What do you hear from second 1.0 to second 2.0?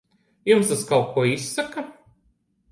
ko izsaka?